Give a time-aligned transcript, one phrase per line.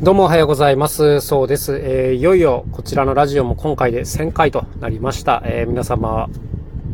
[0.00, 1.20] どうもおはようございます。
[1.20, 1.76] そうです。
[1.82, 5.42] えー、いよいよこちらのラジオも今回で1000回となりました。
[5.44, 6.30] えー、皆様、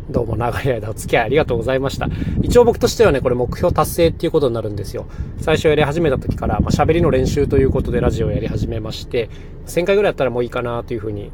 [0.09, 2.09] どうも長い間お付き合いありがとうございました。
[2.41, 5.05] 一応僕としてはね、これ目標達成っていうことになるんですよ。
[5.39, 9.29] 最初やり始めた時から、まあ、喋りの練習ということでラジオをやり始めまして、
[9.67, 11.29] 1000回ぐらいやったらもういいかなというふうに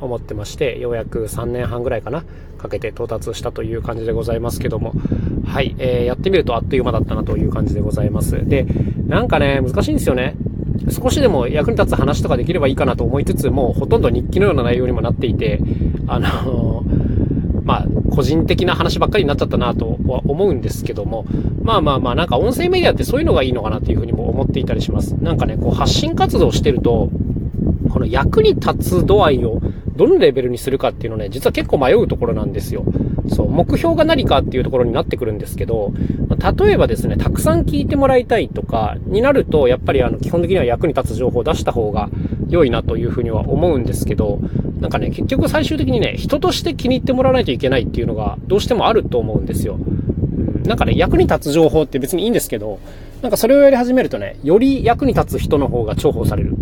[0.00, 2.22] 思ってまして、ようやく3年半ぐらいかな、
[2.58, 4.94] かけて到達したという感じでございますけども、
[5.44, 8.48] はい、えー、やってみるとあっという間だったなという感じでございます。
[8.48, 8.68] で、
[9.08, 10.36] なんかね、難しいんですよね。
[10.90, 15.60] 少しでも役に立つ話とかできればいいかなと思いつつ、もうほとんど日記のような内容にもなっていて、
[16.06, 16.84] あの、
[17.64, 21.26] まあ、個人的な話ばっかりになっちゃったなとは思うんですけども、
[21.62, 25.12] まあまあまあ、なんか音声メディアってそういうのがいいのかなっていうふうにも思っていたりします。
[25.22, 27.10] なんかね、こう発信活動してると、
[27.90, 29.60] この役に立つ度合いを
[29.98, 32.84] どのレベルにするかっていうのね、実は結構迷うところなんですよ。
[33.28, 35.92] そう、目標が何かっていうところになってくるんですけど、
[36.62, 42.10] 例えばですね、たくさん聞いてもらいたいとかになると、やっぱりあの、基本的には役に立つ情報を出した方が
[42.48, 44.38] 良いなというふうには思うんですけど、
[44.80, 49.74] なんかね、結局最終的にね、人として気に入ってもらわないといけないっていうのがどうしてもあると思うんですよ。
[49.74, 52.78] うん、なんかね、役に立つ情報って別にいいんですけど、
[53.20, 56.54] なんかそれをやり始めるとね、より役に立つ人の方が重宝される。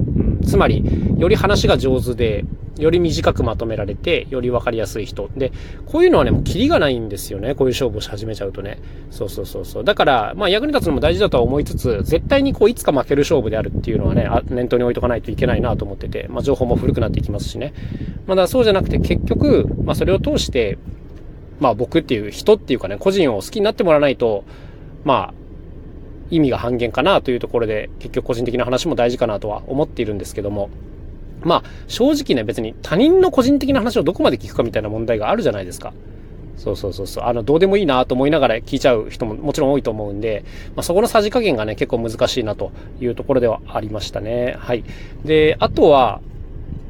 [0.44, 0.84] つまり、
[1.18, 2.44] より話が上手で、
[2.78, 5.30] より短くまとめられて、より分かりやすい人。
[5.34, 5.50] で、
[5.86, 7.54] こういうのはね、もうキリがないんですよね。
[7.54, 8.78] こういう勝負をし始めちゃうとね。
[9.10, 9.84] そうそうそうそう。
[9.84, 17.72] だから、まあ役に立つのも大事だとは思いつつ、絶対にこういつか負ける勝負であるっていうのはね、念頭に置いとかないといけないなと思ってて、まあ情報も古くなっていきますしね。
[18.26, 20.76] まだそうじゃなくて結局、まあそれを通して、
[21.60, 24.44] まあ僕っていう人っていうかね、個人を好きになってもらわないと、
[25.04, 25.45] まあ、
[26.30, 30.70] 意味が半減かなというところで、結局個人的な話も大事かなとは思っているんですけども、
[31.42, 35.92] まあ、正直ね、別に他人の個人的な話をどこまで聞くかみたいな問題があるじゃないですか。
[36.56, 37.24] そうそうそうそう。
[37.24, 44.56] あの、どうでもいいなと思いながら聞いちゃう人ももちろん多いと思うんで、まあ、そこのさじ加減がね、結構難しいなというところではありましたね。
[44.58, 44.82] はい。
[45.24, 46.20] で、あとは、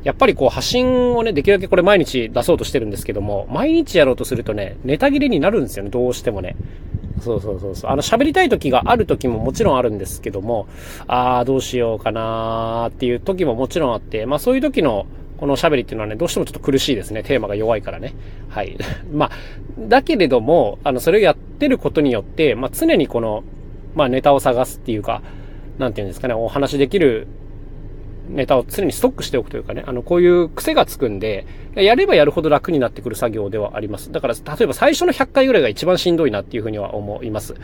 [0.05, 6.55] やっぱりこう発信をね、できるだけこれ毎日出そうとしてるんですけども、毎日やろうとするとね、ネタ切れになるんですよね、どうしてもね。
[7.21, 7.91] そうそうそうそう。
[7.91, 10.66] あの、喋りたい時がある時ももちろんあるんですけども、
[11.06, 15.06] ああ、どうしようかなーっていう時ももちろんあって、まあそういう時の
[15.38, 17.22] この喋りっていうのはね、どうしてもちょっと苦しいですね。
[17.22, 18.15] テーマが弱いからね。
[18.49, 18.77] はい。
[19.12, 19.31] まあ、
[19.78, 23.44] だけれども、あの、それをやってることによって、まあ常にこの、
[23.94, 25.22] まあネタを探すっていうか、
[25.78, 27.27] なんていうんですかね、お話できる
[28.28, 34.12] ネタを常にストックしておくというかね、あの、こういう癖がつくんで、やればやるほど楽になってくる作業ではあります。
[34.12, 37.54] だから、例えば最初の100回ぐらいが一番しんどいなっていうふうには思います。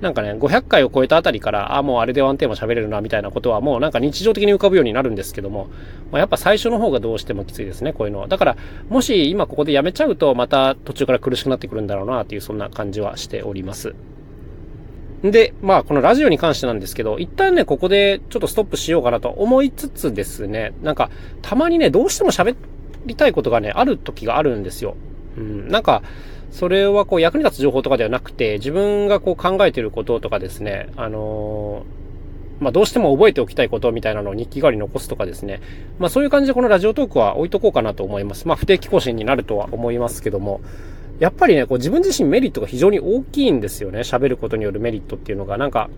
[0.00, 5.68] なんかね、500回を超えたあたりから、あ、もうあれでワンテーマ喋れるな、みたいなことはもうなんか日常的に浮かぶようになるんですけども、
[6.10, 8.26] まあ、やっぱ最初の方がどうしてもきついですね、こういうのは。
[8.26, 8.56] だから、
[8.88, 13.94] もし今ここでやめちゃうと、また途中から苦しくなってくるんだろうな、っていう、そんな感じはしております。
[15.22, 21.10] で、まあ、このラジオに関してなんですけど、一旦ね、ここでちょっとストップしようかなと思いつつですね、なんか、
[21.42, 22.56] たまにね、どうしても喋
[23.04, 24.96] りたいことがね、ある時があるんですよ。
[25.36, 26.02] うん、なんか、
[26.50, 35.60] それはこう役に立つ情報とかではなくて、自分がこう考えてることとかですね、あのー、まあ、どうしても覚えておきたいことみたいなのを日記代わりに残すとかですね。
[35.98, 38.46] まあ、そういう感じでこのラジオトークは置いとこうかなと思います。
[38.46, 40.60] まあ、不定期更新になるとは思いますけども、
[41.20, 44.00] やっぱりね、こう自分自身メリットが非常に大きいんですよね。
[44.00, 45.58] 喋ることによるメリットっていうのが。
[45.58, 45.90] なんか、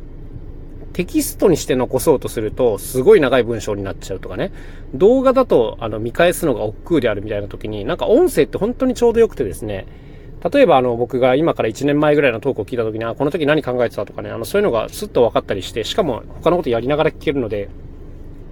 [0.93, 4.53] テキストにして残そうとすると、すごい長い文章になっちゃうとかね。
[4.95, 9.87] 動画だと、あの、見返すのが億劫であるみたいな時に、なんか音声って本当にちょうど良くてですね、
[10.51, 17.69] 例えばあの僕が今から1年前ぐらいのトークを聞いた時に、あ、この時何考えてたとかね、あのそういうのがスッと分かったりして、しかも他のことやりながら聞けるので、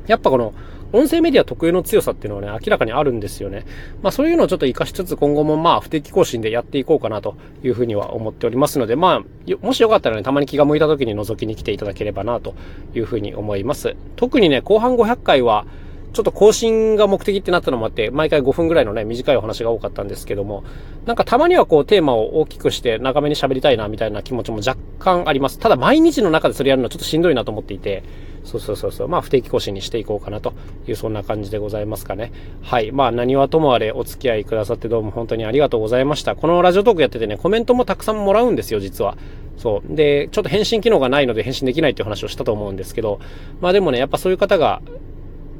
[0.06, 0.54] やっぱこの
[0.92, 3.64] 音声メディア特有の強さっていうのはね、明らかにあるんですよね。
[4.02, 12.54] まあそういうのをちょっと活かしつつ今後もまあ不定期更新でやっていこうかなというふうには思っておりますので、まあ、もしよかったらね、たまに気が向いた時に覗きに来ていただければなと
[12.94, 13.94] いうふうに思います。
[14.16, 15.66] 特にね、後半500回は、
[16.12, 20.64] ちょっと更新が目的ってなったのもあって、毎回5分ぐらいのね、短いお話が多かったんですけども、
[21.06, 25.58] なんかたまにはこうテーマを大きくして長めに喋りたいなみたいな気持ちも若干あります。
[25.60, 28.02] ただ毎日の中でそれやるのはちょっとしんどいなと思っていて、
[28.44, 29.08] そうそうそうそう。
[29.08, 30.54] まあ、不定期更新にしていこうかなと
[30.86, 32.32] いう、そんな感じでございますかね。
[32.62, 32.92] はい。
[32.92, 36.36] まあ、何はともあれお付き合いくださってどうも本当にありがとうございました。
[36.36, 39.16] このラジオトークやっててね、コメントもたくさんもらうんですよ、実は。
[39.56, 39.94] そう。
[39.94, 43.20] で、ちょっと返信機能がないので返信できないっていう話をしたと思うんですけど、
[43.60, 44.80] まあでもね、やっぱそういう方が、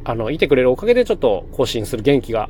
[0.05, 2.49] あの、いてくれるおかげでちょっと更新する元気が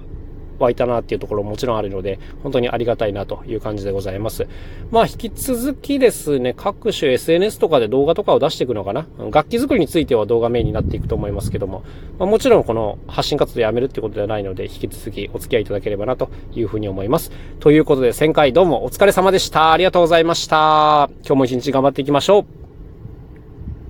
[0.61, 4.47] 湧いたなっていうところももちろんあるので、本当にありがたいなという感じでございます。
[4.91, 9.07] まあ、引き続きですね、各種 SNS とかで動画とかを出していくのかな。
[9.33, 11.83] 楽器作りについては動画メインになっていくと思いますけども、
[12.19, 17.33] まあ、もちろんこの発信活動やめるってことではないので、引き続きお付き合いいただければなというふうに思います。
[17.61, 19.73] ということで、1000回どうもお疲れ様でした。
[19.73, 21.11] ありがとうございました。
[21.25, 22.60] 今日も一日頑張っていきましょう。